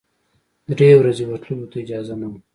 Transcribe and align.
درې 0.77 0.89
ورځې 0.99 1.23
ورتللو 1.27 1.69
ته 1.71 1.77
اجازه 1.83 2.15
نه 2.21 2.27
وه. 2.31 2.39